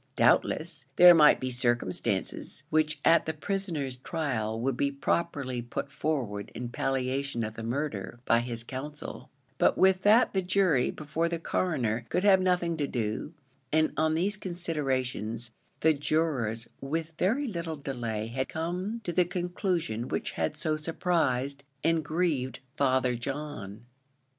[0.15, 6.51] Doubtless, there might be circumstances, which at the prisoner's trial would be properly put forward
[6.55, 9.29] in palliation of the murder, by his counsel;
[9.59, 13.35] but with that the jury before the Coroner could have nothing to do;
[13.71, 15.51] and on these considerations,
[15.81, 21.63] the jurors with very little delay had come to the conclusion which had so surprised
[21.83, 23.85] and grieved Father John.